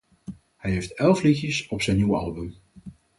Hij 0.57 0.71
heeft 0.71 0.93
elf 0.93 1.21
liedjes 1.21 1.67
op 1.67 1.81
zijn 1.81 1.95
nieuwe 1.97 2.17
album. 2.17 2.53